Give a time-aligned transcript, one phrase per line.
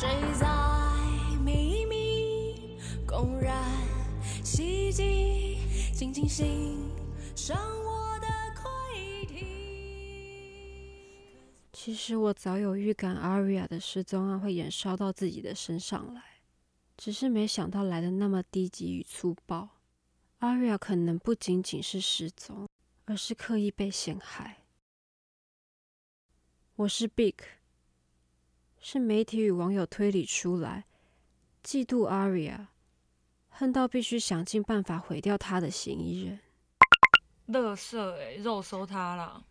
[0.00, 0.48] 谁在
[1.44, 3.54] 秘密公然
[4.42, 5.58] 袭击，
[5.92, 6.90] 静静欣
[7.36, 9.44] 赏我的溃堤。
[11.70, 16.22] 其实我早有预感，Aria 的失踪案会延烧到自己的身上来，
[16.96, 19.68] 只是没想到来的那么低级与粗暴。
[20.38, 22.66] Aria 可能不仅仅是失踪，
[23.04, 24.62] 而是刻意被陷害。
[26.76, 27.34] 我是 Big，
[28.80, 30.86] 是媒体与网友推理出来，
[31.62, 32.68] 嫉妒 Aria，
[33.50, 36.40] 恨到必须想尽办法毁掉他的嫌疑人。
[37.46, 39.42] 乐色哎，肉收他啦！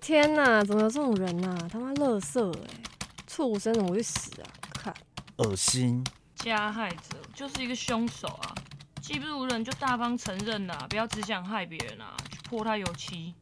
[0.00, 2.82] 天哪，怎么有这种人呐、他妈乐色哎，
[3.26, 4.46] 畜生，怎么会死啊？
[4.72, 4.94] 看，
[5.38, 6.04] 恶心！
[6.36, 8.54] 加害者就是一个凶手啊！
[9.02, 13.34] 技不如人就大方承认啦，不要只想害别人啊，去泼他油漆。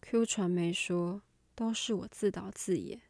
[0.00, 1.22] Q 传媒说
[1.54, 3.00] 都是我自导自演，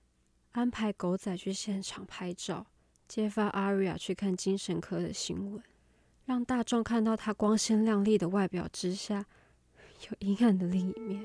[0.52, 2.66] 安排狗仔去现场拍照，
[3.06, 5.62] 揭发 Aria 去看精神科的新闻，
[6.24, 9.26] 让大众看到她光鲜亮丽的外表之下，
[10.08, 11.24] 有阴暗的另一面。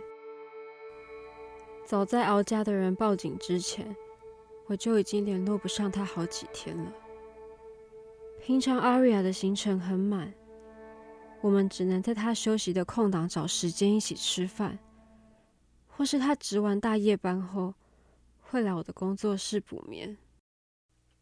[1.85, 3.95] 早在敖家的人报警之前，
[4.67, 6.93] 我就已经联络不上她好几天了。
[8.41, 10.33] 平常 Aria 的行程很满，
[11.41, 14.77] 我们只能在她休息的空档找时间一起吃饭。
[15.95, 17.75] 或是他值完大夜班后，
[18.53, 20.15] 会来我的工作室补眠。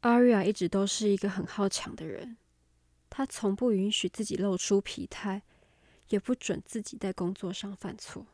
[0.01, 2.35] Aria 一直都是一个很好强的人，
[3.09, 5.41] 他从不允许自己露出疲态，
[6.09, 8.25] 也不准自己在工作上犯错。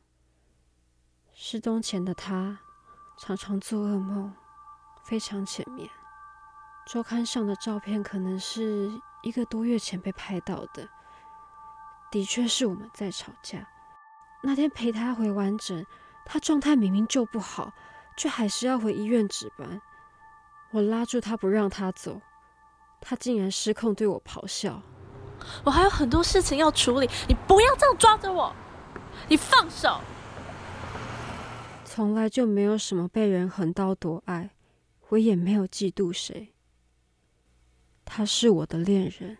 [1.31, 2.57] 失踪前的他
[3.19, 4.33] 常常做噩梦，
[5.05, 5.87] 非常浅眠。
[6.87, 8.89] 周刊上的照片可能是
[9.21, 10.89] 一个多月前被拍到的，
[12.09, 13.69] 的确是我们在吵架。
[14.41, 15.85] 那天陪他回完整。
[16.29, 17.71] 他状态明明就不好，
[18.17, 19.79] 却还是要回医院值班。
[20.71, 22.19] 我拉住他不让他走，
[22.99, 24.81] 他竟然失控对我咆哮。
[25.63, 28.53] 我还有很多事情要处理，你不要这样抓着我，
[29.29, 30.01] 你放手！
[31.85, 34.49] 从来就没有什么被人横刀夺爱，
[35.09, 36.53] 我也没有嫉妒谁。
[38.03, 39.37] 他是我的恋人。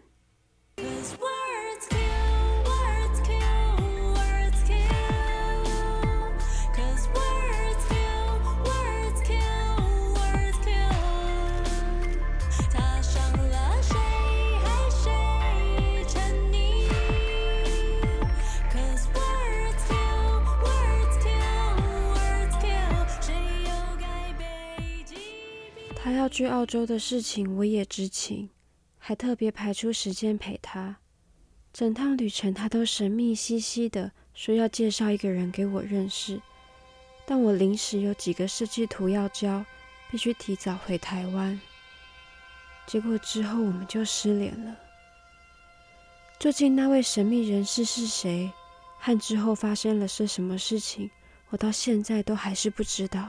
[26.07, 28.49] 他要去澳洲的事情我也知情，
[28.97, 30.95] 还特别排出时间陪他。
[31.73, 36.41] 整趟旅程，他都神秘兮兮的说要介绍一个人给我认识，
[37.25, 39.65] 但我临时有几个设计图要交，
[40.09, 41.59] 必须提早回台湾。
[42.85, 44.77] 结果之后我们就失联了。
[46.39, 48.49] 究竟那位神秘人士是谁，
[48.97, 51.11] 和之后发生了些什么事情，
[51.49, 53.27] 我到现在都还是不知道。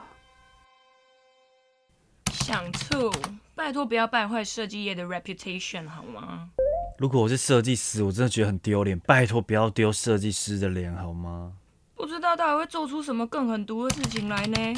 [2.49, 3.13] 想吐，
[3.55, 6.49] 拜托不要败坏设计业的 reputation 好吗？
[6.97, 8.99] 如果我是设计师，我真的觉得很丢脸。
[9.01, 11.53] 拜托不要丢设计师的脸好吗？
[11.95, 14.75] 不知道他还会做出什么更狠毒的事情来呢？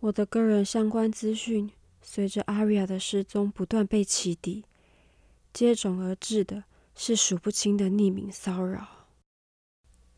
[0.00, 1.70] 我的个人相关资讯
[2.02, 4.66] 随着 Aria 的失踪不断被起底，
[5.54, 6.64] 接踵而至的
[6.94, 8.86] 是数不清的匿名骚扰。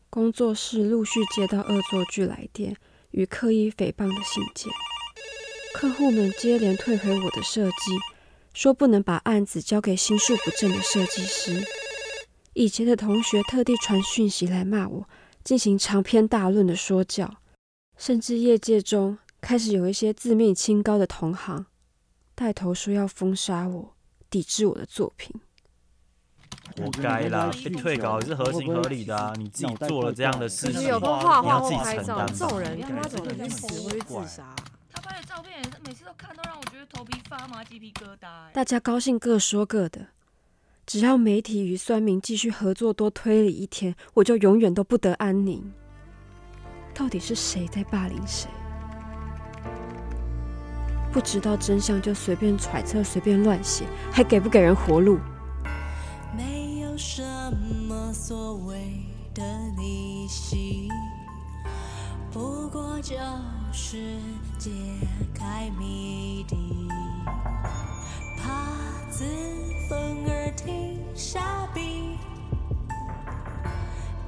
[0.09, 2.75] 工作室陆续接到恶作剧来电
[3.11, 4.69] 与刻意诽谤的信件，
[5.73, 7.75] 客户们接连退回我的设计，
[8.53, 11.63] 说不能把案子交给心术不正的设计师。
[12.53, 15.07] 以前的同学特地传讯息来骂我，
[15.43, 17.37] 进行长篇大论的说教，
[17.97, 21.65] 甚至业界中开始有一些自命清高的同行
[22.35, 23.95] 带头说要封杀我，
[24.29, 25.33] 抵制我的作品。
[26.77, 29.33] 活该啦，被退稿也是合情合理的啊！
[29.37, 32.27] 你自己做了这样的事情，可是有你空画画或要自己拍照，承担。
[32.27, 34.55] 这种人他妈怎么去死会去自杀？
[34.55, 34.63] 他
[35.01, 38.51] 拍的照片也是每次都看都让我觉得头皮发麻、鸡皮疙瘩、欸。
[38.53, 40.07] 大家高兴各说各的，
[40.85, 45.71] 只要媒体与酸民继续合作多推理一天，我就永远都不得安宁。
[46.93, 48.49] 到底是谁在霸凌谁？
[51.11, 55.19] 不知道真相就随便揣测、随便乱写，还给不给人活路？
[56.35, 57.21] 没有什
[57.87, 59.43] 么所谓的
[59.77, 60.87] 利息，
[62.33, 63.17] 不过就
[63.73, 64.17] 是
[64.57, 64.71] 解
[65.33, 66.87] 开谜底，
[68.37, 68.67] 怕
[69.09, 69.25] 自
[69.89, 72.17] 焚而停下笔，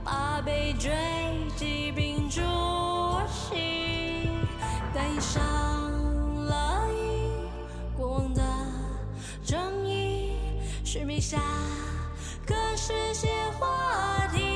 [0.04, 0.92] 怕被追
[1.56, 4.30] 击屏住我心，
[4.94, 5.42] 带上
[6.44, 8.44] 了一过往的
[9.46, 10.34] 正义，
[10.84, 11.40] 是觅下
[12.46, 14.53] 个世界话题。